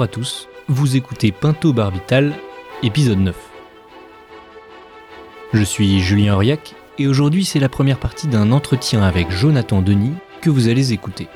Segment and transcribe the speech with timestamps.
[0.00, 2.32] Bonjour à tous, vous écoutez Pinto Barbital,
[2.82, 3.36] épisode 9.
[5.52, 10.14] Je suis Julien Auriac et aujourd'hui c'est la première partie d'un entretien avec Jonathan Denis
[10.40, 11.28] que vous allez écouter.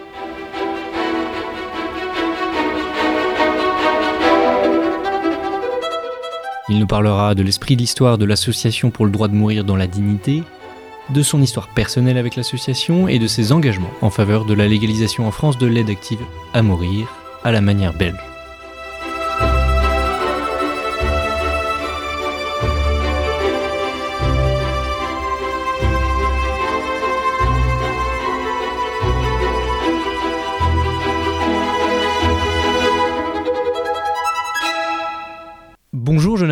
[6.70, 9.86] Il nous parlera de l'esprit d'histoire de l'association pour le droit de mourir dans la
[9.86, 10.42] dignité,
[11.10, 15.28] de son histoire personnelle avec l'association et de ses engagements en faveur de la légalisation
[15.28, 16.24] en France de l'aide active
[16.54, 18.33] à mourir à la manière belge.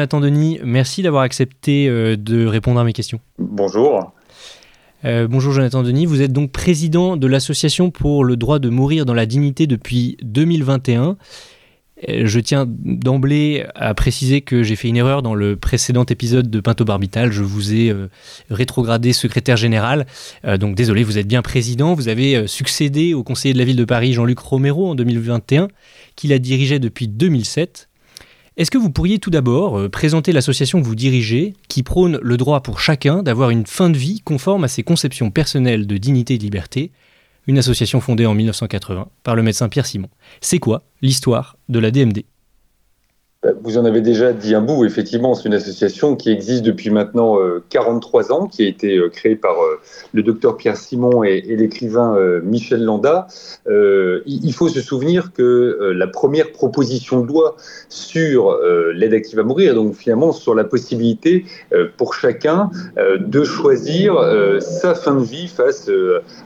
[0.03, 3.21] Jonathan Denis, merci d'avoir accepté euh, de répondre à mes questions.
[3.39, 4.13] Bonjour.
[5.05, 9.07] Euh, bonjour Jonathan Denis, vous êtes donc président de l'Association pour le droit de mourir
[9.07, 11.17] dans la dignité depuis 2021.
[12.09, 16.51] Euh, je tiens d'emblée à préciser que j'ai fait une erreur dans le précédent épisode
[16.51, 17.31] de Pinto Barbital.
[17.31, 18.09] Je vous ai euh,
[18.51, 20.07] rétrogradé secrétaire général.
[20.59, 21.95] donc désolé, vous êtes bien président.
[21.95, 25.69] Vous avez succédé au conseiller de la ville de Paris Jean-Luc Romero en 2021,
[26.17, 27.89] qu'il a dirigé depuis 2007.
[28.59, 32.37] Est-ce que vous pourriez tout d'abord euh, présenter l'association que vous dirigez, qui prône le
[32.37, 36.35] droit pour chacun d'avoir une fin de vie conforme à ses conceptions personnelles de dignité
[36.35, 36.91] et de liberté,
[37.47, 40.11] une association fondée en 1980 par le médecin Pierre Simon.
[40.43, 42.25] C'est quoi l'histoire de la DMD
[43.63, 47.39] vous en avez déjà dit un bout, effectivement, c'est une association qui existe depuis maintenant
[47.71, 49.81] 43 euh, ans, qui a été euh, créée par euh,
[50.13, 53.27] le docteur Pierre Simon et, l'écrivain Michel Landa.
[53.67, 57.57] il faut se souvenir que la première proposition de loi
[57.89, 58.59] sur
[58.95, 61.45] l'aide active à mourir, donc finalement sur la possibilité
[61.97, 64.17] pour chacun de choisir
[64.61, 65.91] sa fin de vie face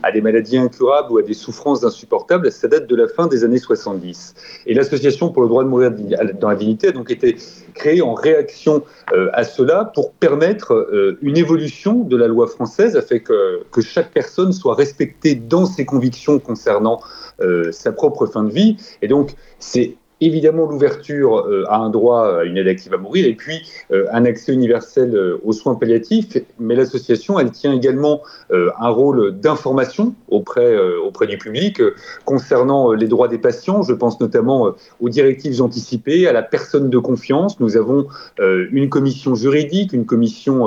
[0.03, 3.45] à des maladies incurables ou à des souffrances insupportables, ça date de la fin des
[3.45, 4.35] années 70.
[4.67, 5.93] Et l'association pour le droit de mourir
[6.41, 7.37] dans la dignité a donc été
[7.75, 12.97] créé en réaction euh, à cela pour permettre euh, une évolution de la loi française
[12.97, 17.01] afin que, que, chaque personne soit respectée dans ses convictions concernant
[17.41, 18.77] euh, sa propre fin de vie.
[19.03, 23.27] Et donc, c'est évidemment l'ouverture euh, à un droit à une aide active à mourir
[23.27, 26.39] et puis euh, un accès universel euh, aux soins palliatifs.
[26.59, 31.81] Mais l'association, elle tient également un rôle d'information auprès, auprès du public
[32.25, 33.83] concernant les droits des patients.
[33.83, 37.59] Je pense notamment aux directives anticipées, à la personne de confiance.
[37.61, 38.07] Nous avons
[38.39, 40.67] une commission juridique, une commission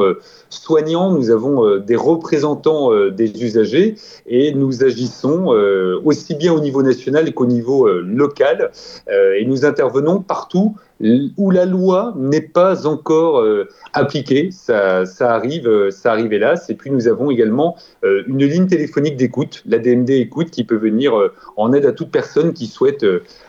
[0.50, 3.96] soignante, nous avons des représentants des usagers
[4.28, 5.48] et nous agissons
[6.04, 8.72] aussi bien au niveau national qu'au niveau local
[9.46, 10.76] nous intervenons partout
[11.38, 14.50] où la loi n'est pas encore euh, appliquée.
[14.52, 16.70] Ça, arrive, euh, ça arrive hélas.
[16.70, 20.76] Et puis nous avons également euh, une ligne téléphonique d'écoute, la DMD Écoute, qui peut
[20.76, 21.14] venir
[21.56, 23.06] en aide à toute personne qui souhaite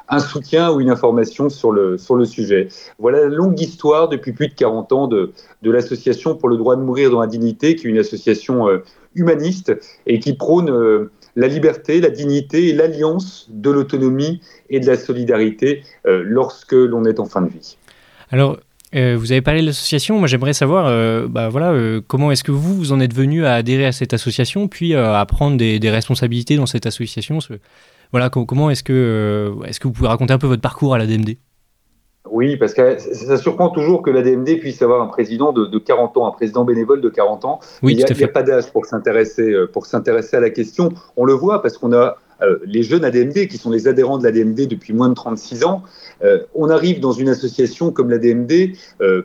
[0.08, 2.68] un soutien ou une information sur le, sur le sujet.
[2.98, 6.76] Voilà la longue histoire depuis plus de 40 ans de, de l'association pour le droit
[6.76, 8.66] de mourir dans la dignité, qui est une association
[9.14, 9.72] humaniste
[10.06, 15.82] et qui prône la liberté, la dignité et l'alliance de l'autonomie et de la solidarité
[16.06, 17.76] euh, lorsque l'on est en fin de vie.
[18.30, 18.58] Alors,
[18.94, 20.18] euh, vous avez parlé de l'association.
[20.18, 21.74] Moi, j'aimerais savoir, euh, bah, voilà,
[22.06, 25.24] comment est-ce que vous, vous en êtes venu à adhérer à cette association, puis à
[25.26, 27.38] prendre des, responsabilités dans cette association?
[28.12, 31.06] Voilà, comment est-ce que, est-ce que vous pouvez raconter un peu votre parcours à la
[31.06, 31.36] DMD
[32.28, 36.16] oui, parce que ça surprend toujours que la DMD puisse avoir un président de, 40
[36.18, 37.60] ans, un président bénévole de 40 ans.
[37.82, 40.90] Oui, il n'y a, pas d'âge pour s'intéresser euh, pour s'intéresser à la question.
[41.16, 44.24] On le voit parce qu'on a euh, les jeunes ADMD, qui sont les adhérents de
[44.24, 45.82] la DMD depuis moins de 36 ans,
[46.22, 48.74] euh, on arrive dans une association comme la DMD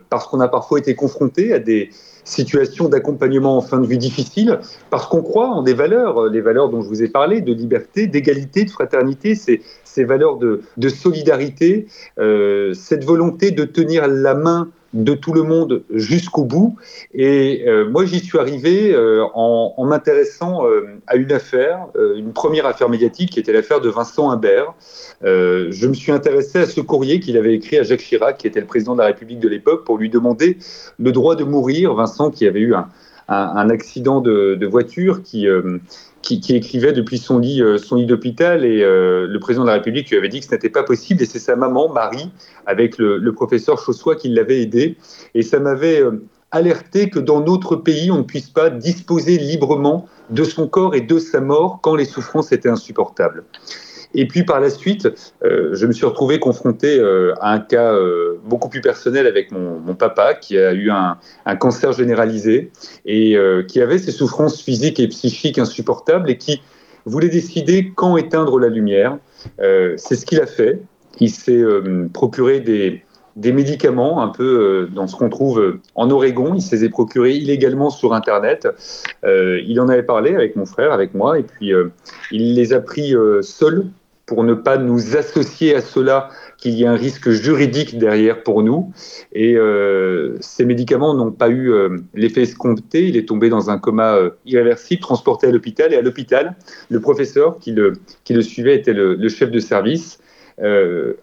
[0.09, 1.89] parce qu'on a parfois été confronté à des
[2.25, 4.59] situations d'accompagnement en fin de vie difficile,
[4.89, 8.07] parce qu'on croit en des valeurs, les valeurs dont je vous ai parlé, de liberté,
[8.07, 11.87] d'égalité, de fraternité, c'est ces valeurs de, solidarité,
[12.19, 16.77] euh, cette volonté de tenir la main de tout le monde jusqu'au bout.
[17.13, 20.63] Et euh, moi, j'y suis arrivé euh, en, m'intéressant
[21.05, 24.73] à une affaire, une première affaire médiatique qui était l'affaire de Vincent Imbert.
[25.21, 28.61] je me suis intéressé à ce courrier qu'il avait écrit à Jacques Chirac, qui était
[28.61, 30.57] le président de la République de l'époque, pour lui demander
[30.97, 31.93] le droit de mourir.
[31.93, 35.47] Vincent, qui avait eu un, accident de, de voiture qui,
[36.25, 39.75] qui, écrivait depuis son lit, euh, son lit d'hôpital et euh, le président de la
[39.75, 42.31] République lui avait dit que ce n'était pas possible et c'est sa maman, Marie,
[42.65, 44.97] avec le, professeur Chaussois qui l'avait aidé.
[45.35, 50.07] Et ça m'avait euh, alerté que dans notre pays, on ne puisse pas disposer librement
[50.31, 53.43] de son corps et de sa mort quand les souffrances étaient insupportables.
[54.15, 55.09] Et puis par la suite,
[55.43, 59.51] euh, je me suis retrouvé confronté euh, à un cas euh, beaucoup plus personnel avec
[59.51, 61.17] mon, papa qui a eu un,
[61.57, 62.71] cancer généralisé
[63.05, 66.61] et qui avait ses souffrances physiques et psychiques insupportables et qui
[67.05, 69.17] voulait décider quand éteindre la lumière.
[69.57, 70.81] C'est ce qu'il a fait.
[71.21, 71.63] il s'est
[72.11, 73.03] procuré des,
[73.37, 76.53] des médicaments, un peu dans ce qu'on trouve en Oregon.
[76.55, 78.67] Il s'est procuré illégalement sur Internet.
[79.23, 81.71] il en avait parlé avec mon frère, avec moi, et puis
[82.31, 83.85] il les a pris seul
[84.25, 88.63] pour ne pas nous associer à cela qu'il y a un risque juridique derrière pour
[88.63, 88.91] nous.
[89.33, 93.07] Et euh, ces médicaments n'ont pas eu euh, l'effet escompté.
[93.07, 95.93] Il est tombé dans un coma euh, irréversible, transporté à l'hôpital.
[95.93, 96.55] Et à l'hôpital,
[96.89, 97.93] le professeur qui le,
[98.23, 100.19] qui le suivait était le, le chef de service,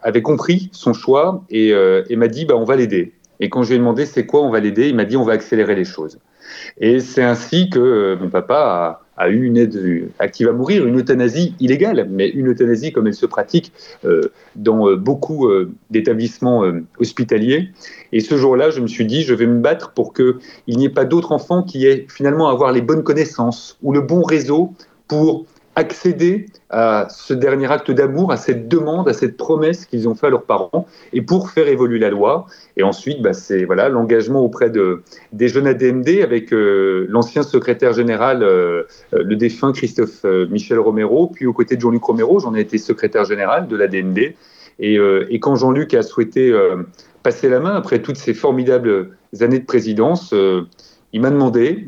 [0.02, 3.14] avait compris son choix et, et m'a dit bah, on va l'aider.
[3.40, 5.24] Et quand je lui ai demandé c'est quoi on va l'aider, il m'a dit on
[5.24, 6.18] va accélérer les choses.
[6.78, 11.54] Et c'est ainsi que mon papa a eu une aide active à mourir, une euthanasie
[11.60, 13.72] illégale, mais une euthanasie comme elle se pratique
[14.04, 16.64] euh, dans euh, beaucoup euh, d'établissements
[16.98, 17.70] hospitaliers.
[18.12, 20.34] Et ce jour-là, je me suis dit, je vais me battre pour qu'il
[20.68, 24.00] n'y ait pas d'autres enfants qui aient finalement à avoir les bonnes connaissances ou le
[24.00, 24.72] bon réseau
[25.08, 30.14] pour accéder à ce dernier acte d'amour, à cette demande, à cette promesse qu'ils ont
[30.14, 32.46] fait à leurs parents, et pour faire évoluer la loi.
[32.76, 35.02] Et ensuite, bah, c'est voilà l'engagement auprès de,
[35.32, 38.82] des jeunes ADMD avec euh, l'ancien secrétaire général, euh,
[39.14, 42.76] euh, le défunt Christophe Michel Romero, puis aux côtés de Jean-Luc Romero, j'en ai été
[42.76, 44.34] secrétaire général de l'ADMD.
[44.78, 46.52] Et, et, quand Jean-Luc a souhaité
[47.22, 49.10] passer la main après toutes ces formidables
[49.40, 50.34] années de présidence,
[51.12, 51.86] il m'a demandé,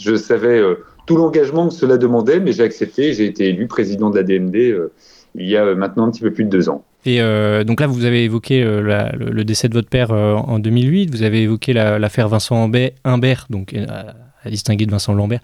[0.00, 0.62] je savais
[1.06, 3.14] tout l'engagement que cela demandait, mais j'ai accepté.
[3.14, 4.92] J'ai été élu président de la DMD euh,
[5.38, 6.82] il y a maintenant un petit peu plus de deux ans.
[7.04, 8.80] Et euh, donc là, vous avez évoqué euh,
[9.14, 11.10] le, décès de votre père en 2008.
[11.10, 12.70] Vous avez évoqué l'affaire Vincent
[13.04, 15.40] Imbert, donc à, distinguer de Vincent Lambert.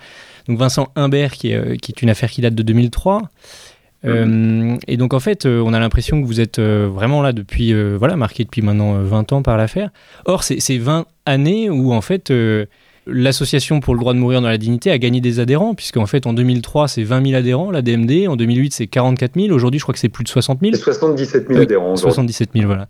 [0.49, 3.23] Donc Vincent Imbert, qui est, qui est une affaire qui date de 2003.
[4.05, 4.81] Mm-hmm.
[4.89, 8.45] et donc en fait, on a l'impression que vous êtes vraiment là depuis, voilà, marqué
[8.45, 9.91] depuis maintenant 20 ans par l'affaire.
[10.25, 12.33] Or, c'est 20 années où en fait
[13.07, 16.27] L'association pour le droit de mourir dans la dignité a gagné des adhérents, puisqu'en fait
[16.27, 19.85] en 2003 c'est 20 000 adhérents, la DMD, en 2008 c'est 44 000, aujourd'hui je
[19.85, 20.77] crois que c'est plus de 60 000.
[20.77, 21.97] 77 000 adhérents.
[21.97, 22.87] 77 000, voilà.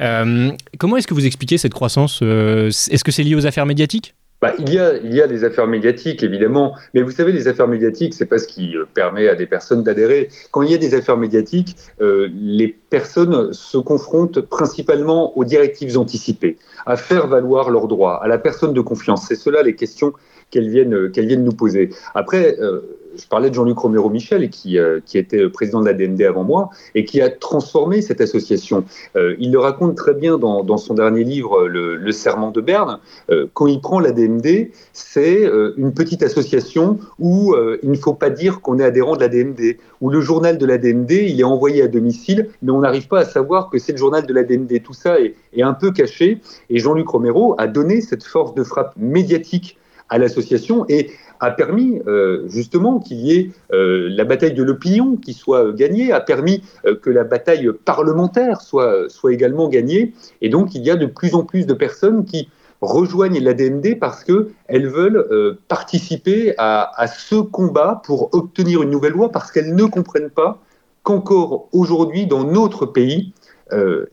[0.00, 3.64] Euh, comment est-ce que vous expliquez cette croissance euh, Est-ce que c'est lié aux affaires
[3.64, 4.14] médiatiques?
[4.44, 7.48] Bah, il, y a, il y a des affaires médiatiques, évidemment, mais vous savez, les
[7.48, 10.28] affaires médiatiques, c'est pas ce qui euh, permet à des personnes d'adhérer.
[10.50, 15.96] Quand il y a des affaires médiatiques, euh, les personnes se confrontent principalement aux directives
[15.96, 19.24] anticipées, à faire valoir leurs droits, à la personne de confiance.
[19.26, 20.12] C'est cela les questions
[20.50, 21.88] qu'elles viennent, qu'elles viennent nous poser.
[22.14, 22.80] Après, euh,
[23.16, 26.44] je parlais de Jean-Luc Romero Michel, qui, euh, qui était président de la DND avant
[26.44, 28.84] moi, et qui a transformé cette association.
[29.16, 33.00] Euh, il le raconte très bien dans, dans son dernier livre, Le, Serment de Berne.
[33.30, 38.30] Euh, quand il prend la DND, c'est une petite association où il ne faut pas
[38.30, 41.44] dire qu'on est adhérent de la DND, où le journal de la DND, il est
[41.44, 44.44] envoyé à domicile, mais on n'arrive pas à savoir que c'est le journal de la
[44.44, 44.82] DND.
[44.82, 46.40] Tout ça est, est un peu caché,
[46.70, 49.78] et Jean-Luc Romero a donné cette force de frappe médiatique
[50.08, 51.10] à l'association et
[51.44, 56.12] a permis euh, justement qu'il y ait euh, la bataille de l'opinion qui soit gagnée,
[56.12, 60.14] a permis euh, que la bataille parlementaire soit, également gagnée.
[60.42, 62.48] Et donc il y a de plus en plus de personnes qui
[62.80, 69.12] rejoignent la DMD parce qu'elles veulent participer à, à, ce combat pour obtenir une nouvelle
[69.12, 70.60] loi parce qu'elles ne comprennent pas
[71.02, 73.32] qu'encore aujourd'hui dans notre pays,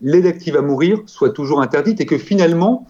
[0.00, 2.86] l'aide active à mourir soit toujours interdite et que finalement,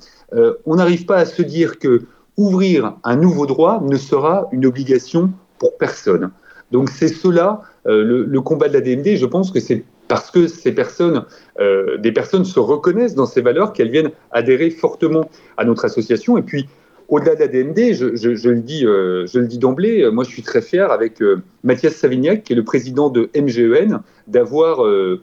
[0.67, 2.03] on n'arrive pas à se dire que
[2.37, 6.31] ouvrir un nouveau droit ne sera une obligation pour personne.
[6.71, 9.17] Donc c'est cela euh, le, combat de la DMD.
[9.17, 11.25] Je pense que c'est parce que ces personnes,
[11.61, 16.37] euh, des personnes se reconnaissent dans ces valeurs qu'elles viennent adhérer fortement à notre association.
[16.39, 16.69] Et puis
[17.13, 20.31] au-delà de la DMD, je, le dis, euh, je le dis d'emblée, euh, moi je
[20.31, 24.79] suis très fier avec euh, Mathias Savignac, qui est le président de MGEN, d'avoir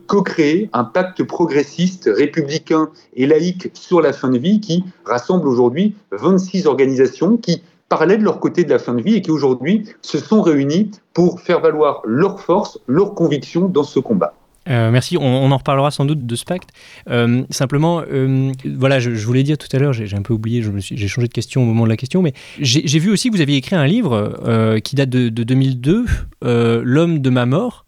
[0.06, 5.96] co-créé un pacte progressiste, républicain et laïque sur la fin de vie qui rassemble aujourd'hui
[6.12, 9.88] 26 organisations qui parlaient de leur côté de la fin de vie et qui aujourd'hui
[10.02, 14.34] se sont réunies pour faire valoir leurs forces, leurs convictions dans ce combat.
[14.68, 16.70] Euh, merci, on, en reparlera sans doute de ce pacte.
[17.08, 21.08] Euh, simplement, euh, voilà, je, voulais dire tout à l'heure, j'ai un peu oublié, j'ai
[21.08, 23.56] changé de question au moment de la question, mais j'ai vu aussi que vous aviez
[23.56, 26.04] écrit un livre qui date de, 2002,
[26.42, 27.86] L'homme de ma mort.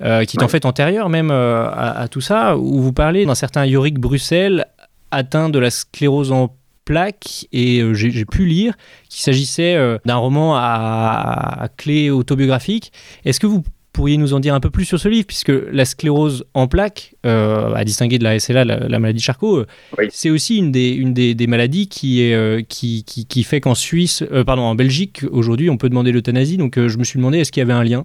[0.00, 0.04] qui
[0.36, 4.66] est en fait antérieur même à, tout ça, où vous parlez d'un certain Yorick Bruxelles
[5.10, 8.74] atteint de la sclérose en plaques et j'ai pu lire
[9.08, 12.92] qu'il s'agissait d'un roman à, à, clé autobiographique.
[13.24, 13.62] Est-ce que vous
[13.94, 17.14] pourriez nous en dire un peu plus sur ce livre, puisque la sclérose en plaques,
[17.24, 19.66] euh, à distinguer de la SLA, la, maladie de Charcot, euh,
[20.10, 24.22] c'est aussi une des, une des, maladies qui, est, euh, qui, qui, fait qu'en Suisse,
[24.44, 26.58] pardon, en Belgique, aujourd'hui, on peut demander l'euthanasie.
[26.58, 28.04] Donc je me suis demandé, est-ce qu'il y avait un lien?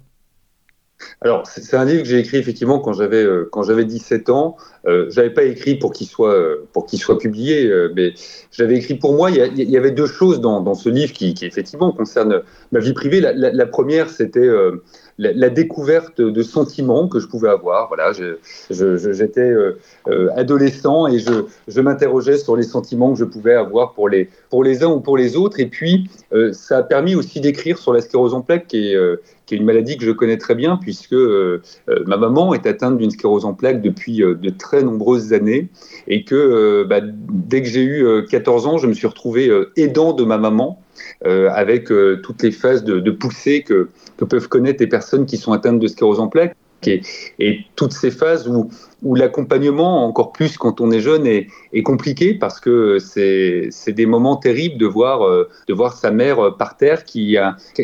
[1.21, 4.57] Alors, c'est un livre que j'ai écrit effectivement quand j'avais quand j'avais 17 ans.
[4.85, 6.37] Euh, j'avais pas écrit pour qu'il soit
[6.73, 8.13] pour qu'il soit publié, mais
[8.51, 9.31] j'avais écrit pour moi.
[9.31, 12.41] Il y, avait deux choses dans, dans ce livre qui, qui, effectivement concernent
[12.73, 13.21] ma vie privée.
[13.21, 14.49] La, la, première, c'était
[15.19, 17.89] la, découverte de sentiments que je pouvais avoir.
[17.89, 23.53] Voilà, j'étais euh, euh, adolescent et je, je m'interrogeais sur les sentiments que je pouvais
[23.53, 25.59] avoir pour les, pour les uns ou pour les autres.
[25.59, 28.97] Et puis, euh, ça a permis aussi d'écrire sur la sclérose en plaques, qui est,
[29.45, 31.15] qui est une maladie que je connais très bien, puisque
[32.05, 35.67] ma maman est atteinte d'une sclérose en plaques depuis de très nombreuses années,
[36.07, 40.23] et que bah, dès que j'ai eu 14 ans, je me suis retrouvé aidant de
[40.23, 40.79] ma maman.
[41.23, 41.89] Avec
[42.23, 46.19] toutes les phases de, poussée que, peuvent connaître les personnes qui sont atteintes de sclérose
[46.19, 46.55] en plaques.
[46.87, 48.69] Et, toutes ces phases où,
[49.01, 54.05] où l'accompagnement, encore plus quand on est jeune, est, est compliqué parce que c'est des
[54.05, 57.37] moments terribles de voir, euh, de voir sa mère par terre qui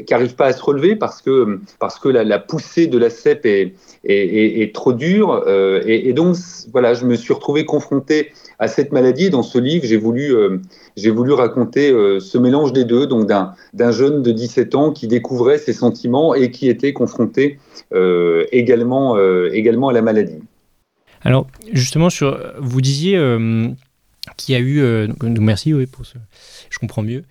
[0.09, 3.45] n'arrive pas à se relever parce que, parce que la, la poussée de la CEP
[3.45, 5.43] est, est, est trop dure.
[5.47, 6.35] Euh, et, et, donc,
[6.71, 9.29] voilà, je me suis retrouvé confronté à cette maladie.
[9.29, 10.57] Dans ce livre, j'ai voulu, euh,
[10.97, 15.57] j'ai voulu raconter ce mélange des deux, donc d'un jeune de 17 ans qui découvrait
[15.57, 17.59] ses sentiments et qui était confronté
[18.51, 19.17] également,
[19.51, 20.41] également à la maladie.
[21.25, 23.67] Alors, justement, sur, vous disiez euh,
[24.37, 24.79] qu'il y a eu.
[24.79, 26.13] Euh, merci, oui, pour ce.
[26.69, 27.23] Je comprends mieux.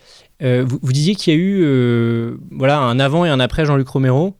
[0.43, 4.37] Euh, vous, disiez qu'il y a eu voilà, un avant et un après Jean-Luc Romero.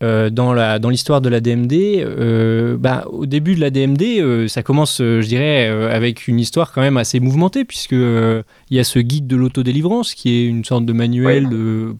[0.00, 4.98] dans, la, dans l'histoire de la DMD, bah, au début de la DMD, ça commence,
[4.98, 9.26] je dirais, avec une histoire quand même assez mouvementée, puisque il y a ce guide
[9.26, 11.48] de l'autodélivrance qui est une sorte de manuel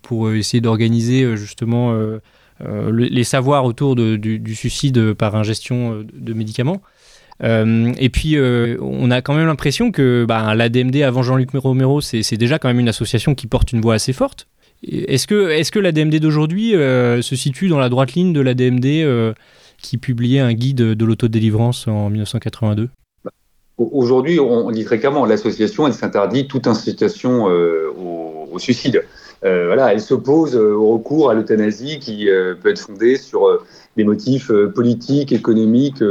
[0.01, 1.95] pour essayer d'organiser justement
[2.65, 6.81] euh, les savoirs autour du, suicide par ingestion euh, de médicaments.
[7.43, 12.01] Euh, et puis, on a quand même l'impression que bah, la DMD avant Jean-Luc Romero,
[12.01, 14.47] c'est déjà quand même une association qui porte une voix assez forte.
[14.87, 19.35] Est-ce que, est d'aujourd'hui se situe dans la droite ligne de la DMD
[19.81, 22.91] qui publiait un guide de l'autodélivrance en 1982
[23.79, 29.03] Aujourd'hui, on dit très clairement, l'association, elle s'interdit toute incitation au, suicide.
[29.45, 33.61] Euh, voilà, elle s'oppose euh, au recours à l'euthanasie qui euh, peut être fondée sur
[33.97, 36.03] des motifs politiques, économiques,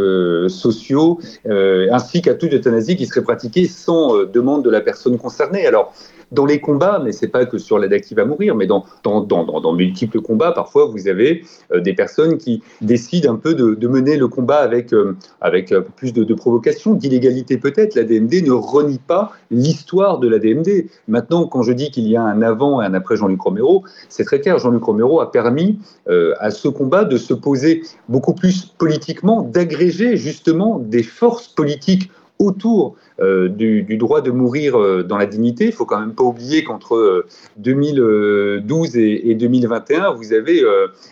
[0.48, 1.20] sociaux,
[1.50, 5.66] ainsi qu'à toute euthanasie qui serait pratiquée sans demande de la personne concernée.
[5.66, 5.92] Alors,
[6.32, 9.22] dans les combats, mais c'est pas que sur l'aide active à mourir, mais dans, dans,
[9.22, 13.88] dans, dans, multiples combats, parfois vous avez euh, des personnes qui décident un peu de,
[13.88, 17.96] mener le combat avec, euh, avec peu plus de, de provocation, d'illégalité peut-être.
[17.96, 20.88] La DMD ne renie pas l'histoire de la DMD.
[21.08, 24.24] Maintenant, quand je dis qu'il y a un avant et un après Jean-Luc Romero, c'est
[24.24, 24.60] très clair.
[24.60, 30.18] Jean-Luc Romero a permis euh, à ce combat de se poser beaucoup plus politiquement, d'agréger
[30.18, 32.12] justement des forces politiques
[32.42, 35.66] autour euh, du, droit de mourir euh, dans la dignité.
[35.66, 37.26] Il faut quand même pas oublier qu'entre
[37.58, 40.64] 2012 euh, et, 2021, vous avez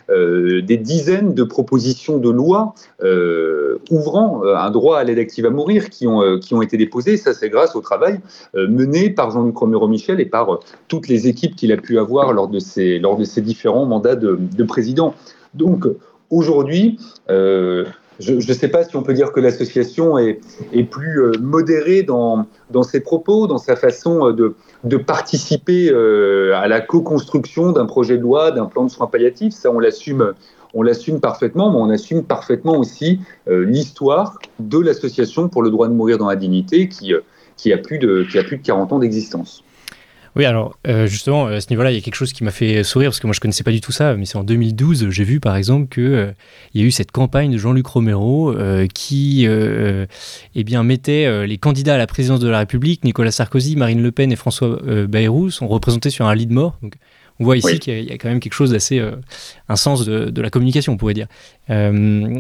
[0.10, 2.74] des dizaines de propositions de loi
[3.92, 7.18] ouvrant un droit à l'aide active à mourir qui ont, été déposées.
[7.18, 8.20] Ça, c'est grâce au travail
[8.56, 12.60] mené par Jean-Luc Romero-Michel et par toutes les équipes qu'il a pu avoir lors de
[12.60, 15.14] ces différents mandats de président.
[15.54, 15.86] Donc,
[16.30, 16.98] aujourd'hui,
[18.20, 20.40] je ne sais pas si on peut dire que l'association est,
[20.90, 22.46] plus euh, modérée dans,
[22.84, 28.18] ses propos, dans sa façon euh, de, de participer euh, à la co-construction d'un projet
[28.18, 29.54] de loi, d'un plan de soins palliatifs.
[29.54, 30.34] Ça, on l'assume.
[30.76, 35.94] On l'assume parfaitement, mais on assume parfaitement aussi l'histoire de l'association pour le droit de
[35.94, 37.12] mourir dans la dignité qui,
[37.58, 39.64] qui, a, plus de, qui a plus de 40 ans d'existence.
[40.36, 42.84] Oui, alors euh, justement, à ce niveau-là, il y a quelque chose qui m'a fait
[42.84, 45.24] sourire parce que moi je connaissais pas du tout ça, mais c'est en 2012, j'ai
[45.24, 46.32] vu par exemple que euh,
[46.74, 51.96] y a eu cette campagne de Jean-Luc Romero euh, qui eh bien mettait les candidats
[51.96, 55.68] à la présidence de la République, Nicolas Sarkozy, Marine Le Pen et François Bayrou sont
[55.68, 56.78] représentés sur un lit de mort.
[57.40, 59.12] On voit ici qu'il y, a quand même quelque chose d'assez euh,
[59.70, 61.28] un sens de, la communication, on pourrait dire.
[61.70, 62.38] Euh,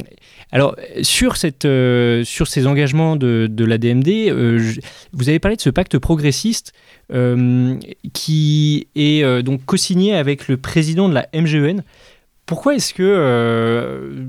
[0.51, 4.31] alors sur cette euh, sur ces engagements de, de la DMD,
[5.13, 6.73] vous avez parlé de ce pacte progressiste
[8.13, 11.83] qui est donc co-signé avec le président de la MGEN.
[12.45, 14.25] Pourquoi est-ce que,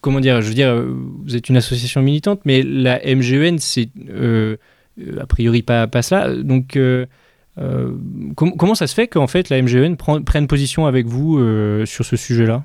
[0.00, 0.84] comment dire, je veux dire,
[1.24, 3.88] vous êtes une association militante, mais la MGEN, c'est
[5.18, 6.34] a priori pas, pas cela.
[6.34, 6.78] Donc,
[7.58, 7.92] euh,
[8.36, 12.16] comment ça se fait qu'en fait la MGN prenne position avec vous euh, sur ce
[12.16, 12.64] sujet-là?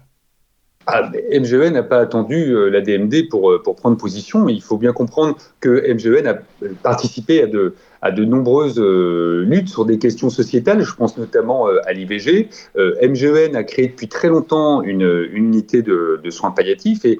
[0.91, 4.93] Ah, MGN n'a pas attendu euh, la DMD pour, pour prendre position, il faut bien
[4.93, 6.39] comprendre que MGN a
[6.83, 10.81] participé à de, à de nombreuses euh, luttes sur des questions sociétales.
[10.81, 12.49] Je pense notamment euh, à l'IVG.
[12.77, 17.19] Euh, MGEN a créé depuis très longtemps une, unité de, soins palliatifs et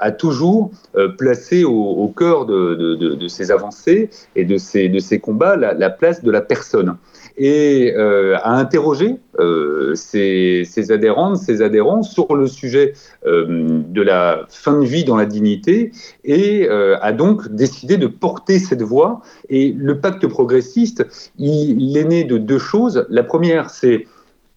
[0.00, 0.72] a toujours
[1.18, 6.30] placé au, cœur de, de, ces avancées et de ces, de combats la place de
[6.30, 6.96] la personne
[7.36, 12.94] et euh, a interrogé euh, ses, adhérentes, ses adhérents sur le sujet
[13.26, 15.92] euh, de la fin de vie dans la dignité
[16.24, 19.20] et a donc décidé de porter cette voix.
[19.48, 21.06] Et le pacte progressiste,
[21.38, 23.06] il est né de deux choses.
[23.10, 24.06] La première, c'est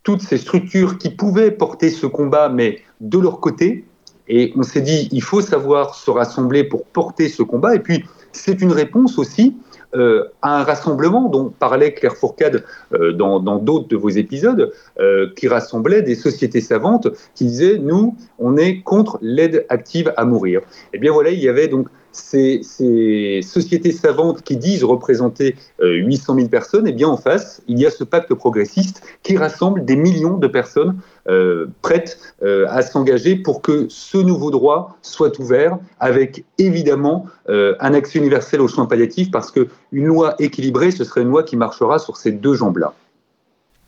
[0.04, 3.86] toutes ces structures qui pouvaient porter ce combat, mais de leur côté.
[4.30, 7.76] Et on s'est dit, il faut savoir se rassembler pour porter ce combat.
[7.76, 9.56] Et puis, c'est une réponse aussi
[9.96, 15.30] euh, à un rassemblement dont parlait Claire Fourcade euh, dans d'autres de vos épisodes, euh,
[15.36, 20.60] qui rassemblait des sociétés savantes qui disaient nous, on est contre l'aide active à mourir.
[20.60, 20.64] Et
[20.94, 26.48] eh bien voilà, il y avait donc ces, sociétés savantes qui disent représenter 800 000
[26.48, 29.96] personnes, et eh bien en face, il y a ce pacte progressiste qui rassemble des
[29.96, 35.78] millions de personnes euh, prêtes euh, à s'engager pour que ce nouveau droit soit ouvert,
[36.00, 41.22] avec évidemment euh, un accès universel aux soins palliatifs, parce qu'une loi équilibrée, ce serait
[41.22, 42.94] une loi qui marchera sur ces deux jambes-là.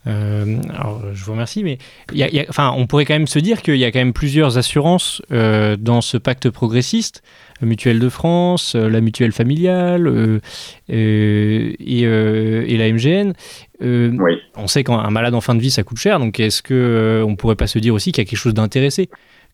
[0.05, 1.77] Alors, je vous remercie, mais
[2.49, 6.01] enfin, on pourrait quand même se dire qu'il y a quand même plusieurs assurances dans
[6.01, 7.21] ce pacte progressiste.
[7.61, 10.39] Mutuelle de France, la mutuelle familiale
[10.87, 13.33] et, et, la MGN.
[13.81, 16.73] Euh, on sait qu'un malade en fin de vie, ça coûte cher, donc est-ce qu'on
[16.73, 19.09] euh, on pourrait pas se dire aussi qu'il y a quelque chose d'intéressé?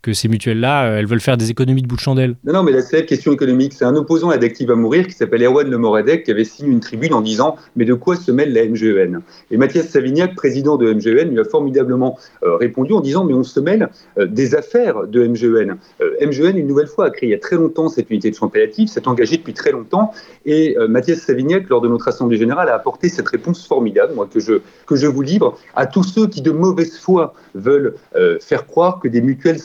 [0.05, 2.35] Que ces mutuelles-là, euh, elles veulent faire des économies de bout de chandelle.
[2.43, 3.73] Non, non, mais la question économique.
[3.73, 6.71] C'est un opposant à Adactive à mourir qui s'appelle Erwan Le Moradec qui avait signé
[6.71, 10.77] une tribune en disant Mais de quoi se mêle la MGEN Et Mathias Savignac, président
[10.77, 14.53] de MGEN, lui a formidablement euh, répondu en disant Mais on se mêle euh, des
[14.55, 15.77] affaires de MGEN.
[16.21, 18.49] MGEN, une nouvelle fois, a créé il y a très longtemps cette unité de soins
[18.49, 20.11] palliatifs, s'est engagé depuis très longtemps.
[20.45, 24.39] Et Mathias Savignac, lors de notre Assemblée Générale, a apporté cette réponse formidable, moi, que
[24.39, 27.95] je, que je vous livre, à tous ceux qui, de mauvaise foi, veulent
[28.39, 29.59] faire croire que des mutuelles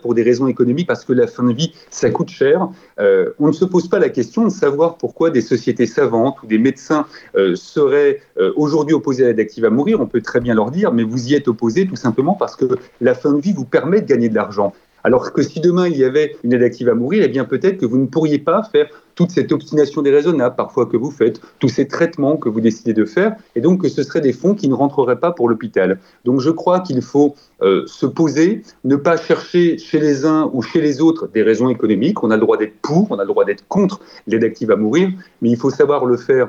[0.00, 2.68] pour des raisons économiques parce que la fin de vie, ça coûte cher.
[3.00, 6.46] Euh, on ne se pose pas la question de savoir pourquoi des sociétés savantes ou
[6.46, 10.00] des médecins euh, seraient euh, aujourd'hui opposés à l'aide active à mourir.
[10.00, 12.64] On peut très bien leur dire, mais vous y êtes opposés tout simplement parce que
[13.00, 14.72] la fin de vie vous permet de gagner de l'argent.
[15.04, 17.76] Alors que si demain il y avait une aide active à mourir, eh bien peut-être
[17.76, 21.68] que vous ne pourriez pas faire toute cette obstination déraisonnable parfois que vous faites, tous
[21.68, 24.68] ces traitements que vous décidez de faire, et donc que ce seraient des fonds qui
[24.68, 26.00] ne rentreraient pas pour l'hôpital.
[26.24, 30.62] Donc je crois qu'il faut euh, se poser, ne pas chercher chez les uns ou
[30.62, 32.24] chez les autres des raisons économiques.
[32.24, 34.76] On a le droit d'être pour, on a le droit d'être contre l'aide active à
[34.76, 35.10] mourir,
[35.42, 36.48] mais il faut savoir le faire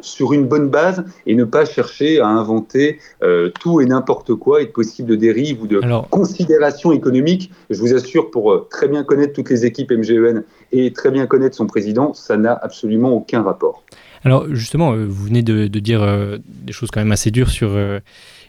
[0.00, 4.62] sur une bonne base et ne pas chercher à inventer euh, tout et n'importe quoi
[4.62, 7.50] et de possibles dérives ou de considérations économiques.
[7.70, 11.26] Je vous assure, pour euh, très bien connaître toutes les équipes MGEN et très bien
[11.26, 13.82] connaître son président, ça n'a absolument aucun rapport.
[14.24, 16.04] Alors justement, vous venez de, dire
[16.44, 17.70] des choses quand même assez dures sur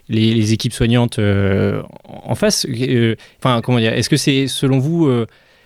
[0.08, 2.66] les, équipes soignantes en face.
[3.38, 5.08] Enfin, comment dire Est-ce que c'est selon vous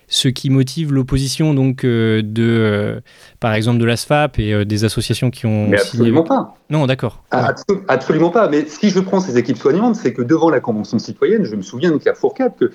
[0.09, 3.01] ce qui motive l'opposition donc euh, de, euh,
[3.41, 5.69] par exemple, de l'ASFAP et euh, des associations qui ont.
[5.69, 6.57] Mais absolument pas.
[6.71, 7.23] Non, d'accord.
[7.31, 7.55] Ah,
[7.89, 8.49] absolument pas.
[8.49, 11.63] Mais si je prends ces équipes soignantes, c'est que devant la Convention citoyenne, je me
[11.63, 12.73] souviens de Claire Fourcade, que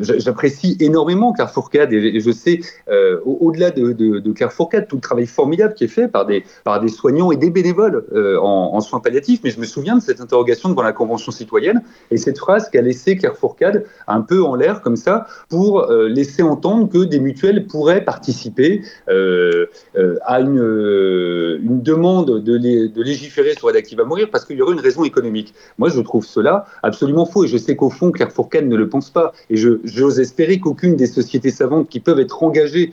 [0.00, 2.60] j'apprécie énormément Claire Fourcade, et, je sais,
[3.24, 6.88] au-delà de, Claire Fourcade, tout le travail formidable qui est fait par des, par des
[6.88, 8.04] soignants et des bénévoles
[8.40, 9.40] en, soins palliatifs.
[9.42, 12.82] Mais je me souviens de cette interrogation devant la Convention citoyenne et cette phrase qu'a
[12.82, 17.66] laissée Claire Fourcade un peu en l'air comme ça pour laisser entendre que des mutuelles
[17.66, 24.28] pourraient participer euh, euh, à une, euh, une demande de, légiférer sur l'aide à mourir
[24.30, 25.54] parce qu'il y aurait une raison économique.
[25.78, 28.88] Moi, je trouve cela absolument faux et je sais qu'au fond, Claire Fourcade ne le
[28.88, 29.32] pense pas.
[29.50, 32.92] Et j'ose espérer qu'aucune des sociétés savantes qui peuvent être engagées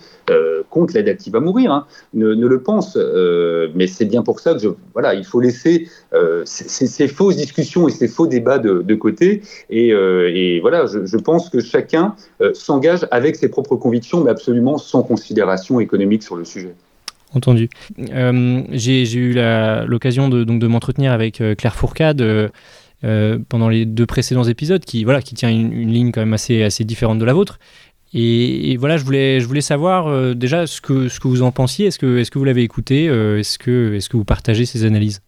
[0.69, 2.97] contre active à mourir hein, ne, le pense.
[3.75, 5.87] mais c'est bien pour ça que voilà, il faut laisser
[6.45, 9.41] ces, fausses discussions et ces faux débats de, côté.
[9.69, 12.15] Et, et voilà, je, je, pense que chacun
[12.53, 16.73] s'engage avec ses propres convictions, mais absolument sans considération économique sur le sujet.
[17.33, 17.69] Entendu.
[18.11, 19.35] Euh, j'ai eu
[19.85, 25.03] l'occasion de, de m'entretenir avec euh, Claire Fourcade euh, pendant les deux précédents épisodes, qui,
[25.03, 27.59] voilà, qui tient une, ligne quand même assez, assez différente de la vôtre.
[28.11, 31.85] Et, voilà, je voulais, je voulais savoir déjà ce que, ce que vous en pensiez.
[31.85, 34.65] Est-ce que, est -ce que vous l'avez écouté Est-ce que, est -ce que vous partagez
[34.65, 35.21] ces analyses?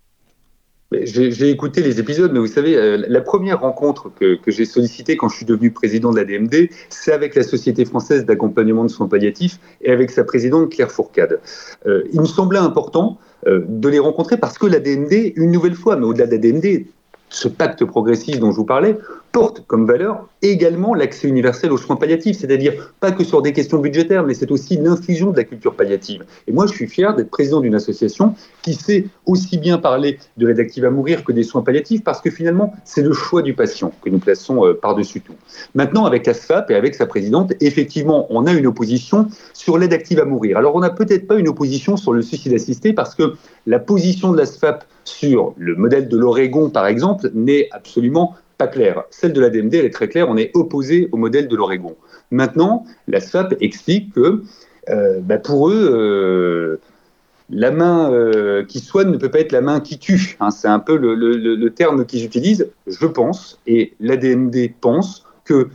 [0.92, 5.30] J'ai écouté les épisodes, mais vous savez, euh, la première rencontre que, j'ai sollicitée quand
[5.30, 9.08] je suis devenu président de la DMD, c'est avec la Société française d'accompagnement de soins
[9.08, 11.40] palliatifs et avec sa présidente Claire Fourcade.
[11.86, 15.76] Euh, il me semblait important euh, de les rencontrer parce que la DMD, une nouvelle
[15.76, 16.86] fois, mais au-delà de la DMD,
[17.32, 18.98] ce pacte progressiste dont je vous parlais
[19.32, 23.78] porte comme valeur également l'accès universel aux soins palliatifs, c'est-à-dire pas que sur des questions
[23.78, 26.26] budgétaires, mais c'est aussi l'infusion de la culture palliative.
[26.48, 30.48] Et moi, je suis fier d'être président d'une association qui sait aussi bien parler de
[30.48, 33.54] l'aide active à mourir que des soins palliatifs, parce que finalement, c'est le choix du
[33.54, 35.36] patient que nous plaçons euh, par-dessus tout.
[35.76, 40.20] Maintenant, avec ASFAP et avec sa présidente, effectivement, on a une opposition sur l'aide active
[40.20, 40.58] à mourir.
[40.58, 44.34] Alors, on n'a peut-être pas une opposition sur le suicide assisté, parce que la position
[44.34, 49.04] de l'ASFAP sur le modèle de l'Oregon, par exemple, n'est absolument pas claire.
[49.10, 51.96] Celle de la DMD, elle est très claire, on est opposé au modèle de l'Oregon.
[52.32, 54.44] Maintenant, la SFAP explique que
[54.90, 56.78] euh, bah, pour eux, euh,
[57.50, 60.38] la main euh, qui soigne ne peut pas être la main qui tue.
[60.40, 60.52] Hein.
[60.52, 62.70] c'est un peu le, terme qu'ils utilisent.
[62.88, 65.70] Je pense, et l'ADMD pense, que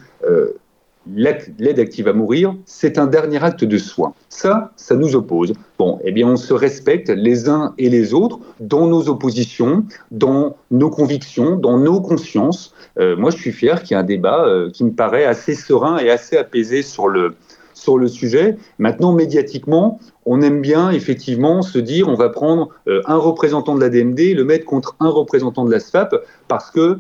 [1.14, 4.14] l'aide active à mourir, c'est un dernier acte de soin.
[4.28, 5.52] Ça, ça nous oppose.
[5.78, 10.56] Bon, eh bien, on se respecte les uns et les autres dans nos oppositions, dans
[10.70, 12.74] nos convictions, dans nos consciences.
[12.98, 15.54] Euh, moi, je suis fier qu'il y ait un débat euh, qui me paraît assez
[15.54, 17.34] serein et assez apaisé sur le,
[17.74, 18.56] sur le sujet.
[18.78, 23.80] Maintenant, médiatiquement, on aime bien effectivement se dire on va prendre euh, un représentant de
[23.80, 26.14] la DMD, le mettre contre un représentant de la SFAP
[26.48, 26.98] parce que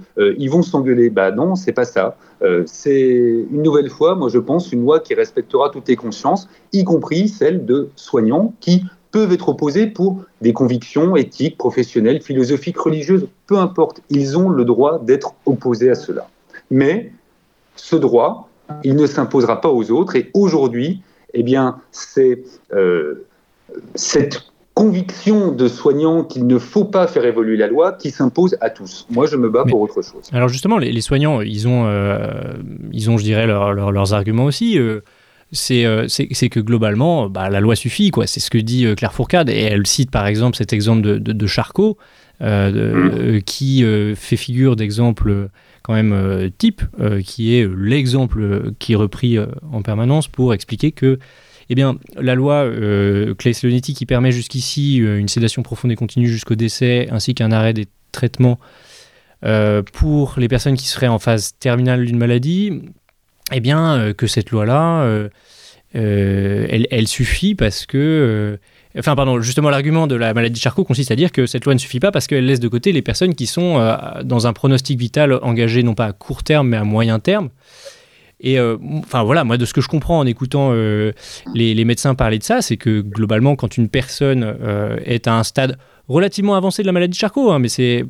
[0.48, 1.10] vont s'engueuler.
[1.10, 2.16] Bah non, c'est pas ça.
[2.42, 6.48] Euh, c'est une nouvelle fois, moi je pense, une loi qui respectera toutes les consciences,
[6.72, 12.78] y compris celles de soignants qui peuvent être opposés pour des convictions éthiques, professionnelles, philosophiques,
[12.78, 14.02] religieuses, peu importe.
[14.10, 16.28] Ils ont le droit d'être opposés à cela.
[16.70, 17.12] Mais
[17.76, 18.50] ce droit,
[18.84, 20.16] il ne s'imposera pas aux autres.
[20.16, 21.00] Et aujourd'hui,
[21.32, 22.42] eh bien, c'est
[22.74, 23.26] euh,
[23.94, 28.70] cette conviction de soignants qu'il ne faut pas faire évoluer la loi qui s'impose à
[28.70, 29.06] tous.
[29.10, 30.22] Moi, je me bats pour autre chose.
[30.32, 32.52] Alors justement, les, soignants, ils ont, euh,
[32.92, 34.78] ils ont, je dirais, leurs arguments aussi.
[34.78, 35.00] Euh,
[35.50, 38.10] c'est que globalement, bah, la loi suffit.
[38.10, 38.26] quoi.
[38.26, 39.48] C'est ce que dit Claire Fourcade.
[39.48, 41.96] Et elle cite par exemple cet exemple de, de, Charcot,
[42.40, 43.40] mmh.
[43.46, 43.82] qui
[44.14, 45.48] fait figure d'exemple
[45.86, 50.52] quand même euh, type, euh, qui est l'exemple qui est repris euh, en permanence pour
[50.52, 51.20] expliquer que
[51.68, 56.54] eh bien, la loi euh, Claes-Leonetti qui permet jusqu'ici une sédation profonde et continue jusqu'au
[56.54, 58.58] décès, ainsi qu'un arrêt des traitements
[59.92, 62.82] pour les personnes qui seraient en phase terminale d'une maladie,
[63.52, 65.28] eh bien, que cette loi-là,
[65.92, 68.58] elle, suffit parce que
[68.98, 71.74] Enfin, pardon, justement, l'argument de la maladie de Charcot consiste à dire que cette loi
[71.74, 74.52] ne suffit pas parce qu'elle laisse de côté les personnes qui sont euh, dans un
[74.54, 77.50] pronostic vital engagé non pas à court terme mais à moyen terme.
[78.40, 81.12] Et euh, enfin voilà, moi de ce que je comprends en écoutant euh,
[81.54, 84.56] les, médecins parler de ça, c'est que globalement, quand une personne
[85.04, 88.04] est à un stade relativement avancé de la maladie de Charcot, hein, mais c'est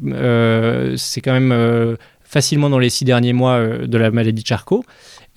[0.97, 4.85] c'est quand même facilement dans les six derniers mois de la maladie de Charcot,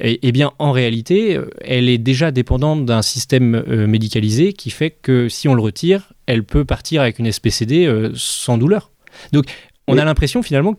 [0.02, 4.70] et, eh bien, en réalité, euh, elle est déjà dépendante d'un système euh, médicalisé qui
[4.70, 8.92] fait que si on le retire, elle peut partir avec une SPCD euh, sans douleur.
[9.34, 9.46] Donc,
[9.88, 10.76] on a l'impression finalement.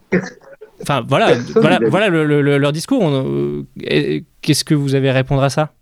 [0.83, 3.03] Enfin, voilà, voilà, voilà leur discours.
[4.43, 5.73] Qu'est-ce que vous avez à répondre à ça?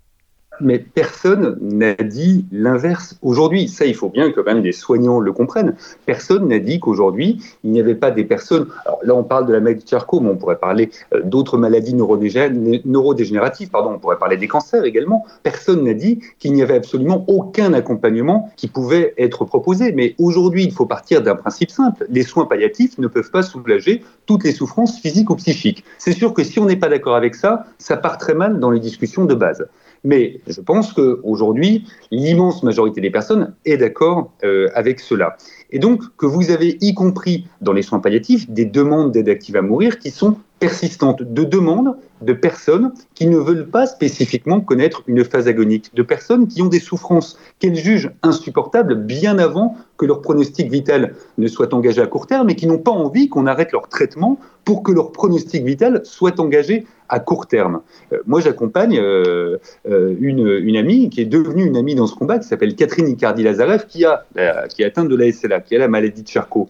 [0.60, 3.68] Mais personne n'a dit l'inverse aujourd'hui.
[3.68, 5.74] Ça, il faut bien que même des soignants le comprennent.
[6.06, 8.66] Personne n'a dit qu'aujourd'hui, il n'y avait pas des personnes.
[8.86, 11.58] Alors là, on parle de la maladie de Charcot, mais on pourrait parler euh, d'autres
[11.58, 15.24] maladies neurodégénératives, pardon, on pourrait parler des cancers également.
[15.42, 19.92] Personne n'a dit qu'il n'y avait absolument aucun accompagnement qui pouvait être proposé.
[19.92, 22.06] Mais aujourd'hui, il faut partir d'un principe simple.
[22.10, 25.84] Les soins palliatifs ne peuvent pas soulager toutes les souffrances physiques ou psychiques.
[25.98, 28.70] C'est sûr que si on n'est pas d'accord avec ça, ça part très mal dans
[28.70, 29.66] les discussions de base.
[30.04, 35.36] Mais je pense qu'aujourd'hui, l'immense majorité des personnes est d'accord euh, avec cela.
[35.70, 39.56] Et donc que vous avez, y compris dans les soins palliatifs, des demandes d'aide active
[39.56, 45.02] à mourir qui sont persistantes, de demandes de personnes qui ne veulent pas spécifiquement connaître
[45.06, 50.06] une phase agonique, de personnes qui ont des souffrances qu'elles jugent insupportables bien avant que
[50.06, 53.46] leur pronostic vital ne soit engagé à court terme et qui n'ont pas envie qu'on
[53.46, 57.80] arrête leur traitement pour que leur pronostic vital soit engagé à court terme.
[58.12, 59.56] Euh, moi, j'accompagne euh,
[59.88, 63.08] euh, une, une, amie qui est devenue une amie dans ce combat, qui s'appelle Catherine
[63.08, 64.24] Icardi-Lazarev, qui, a,
[64.68, 66.68] qui est atteinte de la SLA, qui a la maladie de Charcot.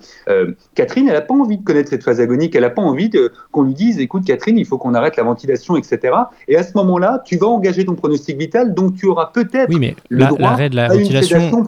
[0.74, 3.10] Catherine, elle n'a pas envie de connaître cette phase agonique, elle n'a pas envie
[3.50, 6.14] qu'on lui dise, écoute Catherine, il faut qu'on arrête la ventilation, etc.
[6.46, 9.78] Et à ce moment-là, tu vas engager ton pronostic vital, donc tu auras peut-être oui,
[9.78, 11.66] mais le droit de la ventilation,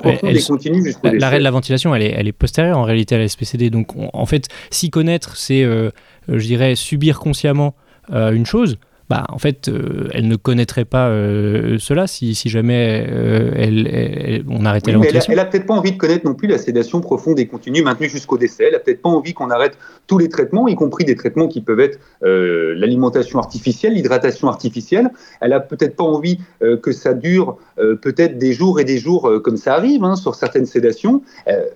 [1.12, 3.70] L'arrêt de la ventilation, elle est, elle est postérieure en réalité à la SPCD.
[3.70, 7.74] Donc en fait, s'y connaître, c'est, je dirais, subir consciemment
[8.12, 12.48] euh, une chose, bah, en fait, euh, elle ne connaîtrait pas euh, cela si, si
[12.48, 13.04] jamais
[13.56, 15.32] elle, on arrêtait la ventilation.
[15.32, 18.08] Elle n'a peut-être pas envie de connaître non plus la sédation profonde et continue maintenue
[18.08, 18.66] jusqu'au décès.
[18.66, 21.60] Elle n'a peut-être pas envie qu'on arrête tous les traitements, y compris des traitements qui
[21.60, 25.10] peuvent être l'alimentation artificielle, l'hydratation artificielle.
[25.40, 26.38] Elle n'a peut-être pas envie
[26.80, 27.58] que ça dure
[28.00, 31.22] peut-être des jours et des jours, comme ça arrive hein, sur certaines sédations.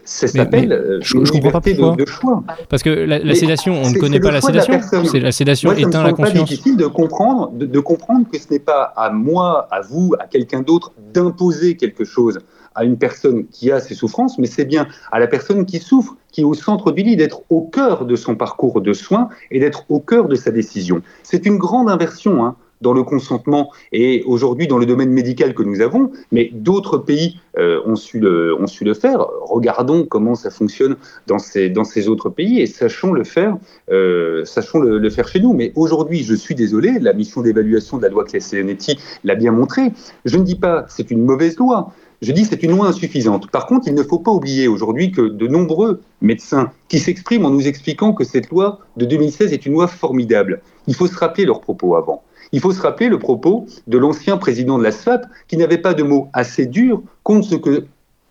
[0.05, 1.97] ça s'appelle je, une comprends pas pourquoi.
[1.97, 2.43] De, choix.
[2.69, 4.81] Parce que la, sédation, on ne connaît pas la sédation.
[5.05, 6.49] C'est la sédation éteint la conscience.
[6.49, 10.27] C'est difficile de comprendre, de, comprendre que ce n'est pas à moi, à vous, à
[10.27, 12.41] quelqu'un d'autre d'imposer quelque chose
[12.75, 16.17] à une personne qui a ses souffrances, mais c'est bien à la personne qui souffre,
[16.33, 19.61] qui est au centre du lit, d'être au cœur de son parcours de soins et
[19.61, 21.01] d'être au cœur de sa décision.
[21.23, 22.45] C'est une grande inversion.
[22.45, 26.99] Hein dans le consentement et aujourd'hui dans le domaine médical que nous avons, mais d'autres
[26.99, 29.27] pays euh, ont, su le, faire.
[29.43, 33.57] Regardons comment ça fonctionne dans ces, dans ces autres pays et sachons le faire,
[33.91, 35.55] euh, sachons le, faire chez nous.
[35.55, 39.93] Mais aujourd'hui, je suis désolé, la mission d'évaluation de la loi Claes-Leonetti l'a bien montré.
[40.27, 41.93] Je ne dis pas c'est une mauvaise loi,
[42.23, 43.51] Je dis c'est une loi insuffisante.
[43.51, 47.51] Par contre, il ne faut pas oublier aujourd'hui que de nombreux médecins qui s'expriment en
[47.51, 51.45] nous expliquant que cette loi de 2016 est une loi formidable, il faut se rappeler
[51.45, 52.23] leurs propos avant.
[52.53, 55.95] Il faut se rappeler le propos de l'ancien président de la SFAP qui n'avait pas
[55.95, 57.87] de mots assez durs contre ce que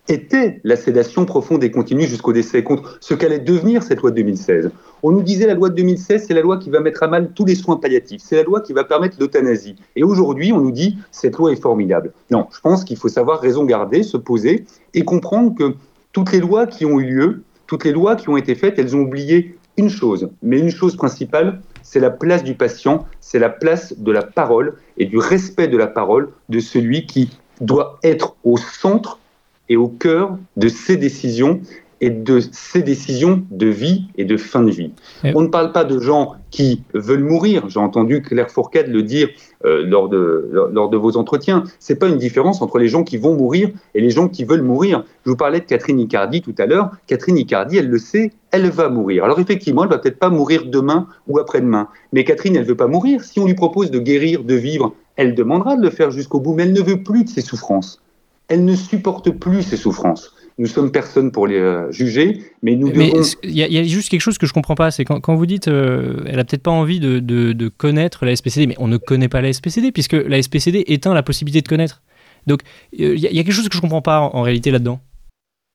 [0.08, 4.16] était la sédation profonde et continue jusqu'au décès, contre ce qu'allait devenir cette loi de
[4.16, 4.70] 2016.
[5.02, 7.32] On nous disait la loi de 2016, c'est la loi qui va mettre à mal
[7.34, 9.76] tous les soins palliatifs, c'est la loi qui va permettre l'euthanasie.
[9.96, 12.12] Et aujourd'hui, on nous dit cette loi est formidable.
[12.30, 15.74] Non, je pense qu'il faut savoir raison garder, se poser et comprendre que
[16.12, 18.94] toutes les lois qui ont eu lieu, toutes les lois qui ont été faites, elles
[18.94, 21.60] ont oublié une chose, mais une chose principale,
[21.94, 25.76] c'est la place du patient, c'est la place de la parole et du respect de
[25.76, 27.30] la parole de celui qui
[27.60, 29.20] doit être au centre
[29.68, 31.60] et au cœur de ces décisions
[32.00, 34.92] et de ces décisions de vie et de fin de vie.
[35.34, 37.68] On ne parle pas de gens qui veulent mourir.
[37.68, 39.28] J'ai entendu Claire Fourcade le dire
[39.64, 41.64] euh, lors, de, lors de vos entretiens.
[41.78, 44.62] C'est pas une différence entre les gens qui vont mourir et les gens qui veulent
[44.62, 45.04] mourir.
[45.24, 46.90] Je vous parlais de Catherine Icardi tout à l'heure.
[47.06, 49.24] Catherine Icardi, elle le sait, elle va mourir.
[49.24, 51.88] Alors effectivement, elle va peut-être pas mourir demain ou après-demain.
[52.12, 53.24] Mais Catherine, elle veut pas mourir.
[53.24, 56.54] Si on lui propose de guérir, de vivre, elle demandera de le faire jusqu'au bout.
[56.54, 58.00] Mais elle ne veut plus de ses souffrances
[58.48, 60.34] elle ne supporte plus ces souffrances.
[60.56, 63.22] Nous sommes personne pour les euh, juger, mais nous mais devons.
[63.42, 66.22] Il y, a juste quelque chose que je comprends pas, c'est quand, vous dites, euh,
[66.26, 69.52] elle a peut-être pas envie de, connaître la SPCD, mais on ne connaît pas la
[69.52, 72.02] SPCD puisque la SPCD éteint la possibilité de connaître.
[72.46, 72.60] Donc
[72.92, 75.00] il y, a quelque chose que je comprends pas en, réalité là-dedans.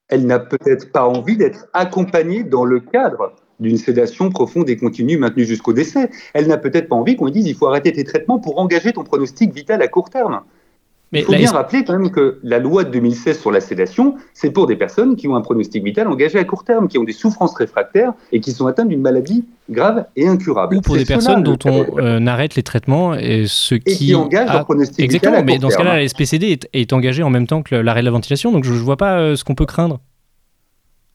[0.07, 5.17] Elle n'a peut-être pas envie d'être accompagnée dans le cadre d'une sédation profonde et continue
[5.17, 6.09] maintenue jusqu'au décès.
[6.33, 8.93] Elle n'a peut-être pas envie qu'on lui dise il faut arrêter tes traitements pour engager
[8.93, 10.41] ton pronostic vital à court terme.
[11.11, 14.15] Mais il faut bien rappeler quand même que la loi de 2016 sur la sédation,
[14.33, 17.03] c'est pour des personnes qui ont un pronostic vital engagé à court terme, qui ont
[17.03, 20.75] des souffrances réfractaires et qui sont atteintes d'une maladie grave et incurable.
[20.75, 24.51] Ou pour des personnes dont on euh, arrête les traitements et ce qui, qui engagent
[24.51, 27.47] leur pronostic Exactement, vital mais dans ce cas-là, la SPCD est, est engagée en même
[27.47, 29.65] temps que l'arrêt de la ventilation, donc je ne vois pas euh, ce qu'on peut
[29.65, 29.99] craindre.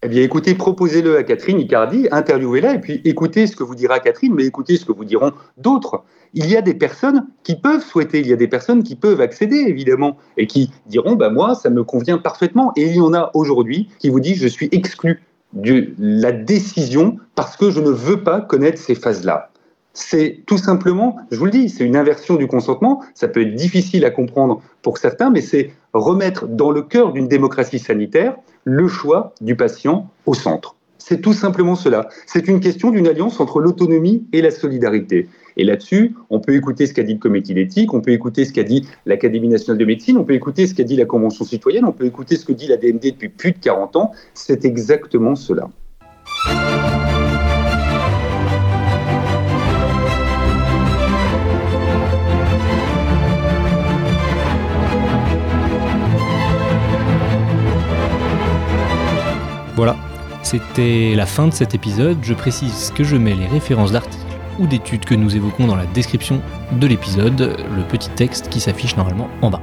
[0.06, 4.00] Eh bien, écoutez, proposez-le à Catherine Icardi, interviewez-la, et puis écoutez ce que vous dira
[4.00, 7.82] Catherine, mais écoutez ce que vous diront d'autres il y a des personnes qui peuvent
[7.82, 11.54] souhaiter, il y a des personnes qui peuvent accéder, évidemment, et qui diront, bah, moi,
[11.54, 12.72] ça me convient parfaitement.
[12.76, 17.16] Et il y en a aujourd'hui qui vous disent, je suis exclu de la décision
[17.36, 19.52] parce que je ne veux pas connaître ces phases-là.
[19.96, 23.02] C'est tout simplement, je vous le dis, c'est une inversion du consentement.
[23.14, 27.28] Ça peut être difficile à comprendre pour certains, mais c'est remettre dans le cœur d'une
[27.28, 30.74] démocratie sanitaire le choix du patient au centre.
[30.98, 32.08] C'est tout simplement cela.
[32.26, 35.28] C'est une question d'une alliance entre l'autonomie et la solidarité.
[35.56, 38.52] Et là-dessus, on peut écouter ce qu'a dit le comité d'éthique, on peut écouter ce
[38.52, 41.84] qu'a dit l'Académie nationale de médecine, on peut écouter ce qu'a dit la Convention citoyenne,
[41.84, 44.12] on peut écouter ce que dit la DMD depuis plus de 40 ans.
[44.32, 45.68] C'est exactement cela.
[60.54, 62.18] C'était la fin de cet épisode.
[62.22, 64.22] Je précise que je mets les références d'articles
[64.60, 66.40] ou d'études que nous évoquons dans la description
[66.70, 69.60] de l'épisode, le petit texte qui s'affiche normalement en bas.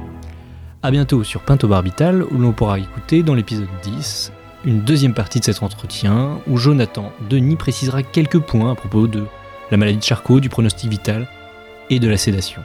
[0.82, 4.32] A bientôt sur Pinto Barbital où l'on pourra écouter dans l'épisode 10
[4.66, 9.24] une deuxième partie de cet entretien où Jonathan Denis précisera quelques points à propos de
[9.70, 11.26] la maladie de Charcot, du pronostic vital
[11.88, 12.60] et de la sédation.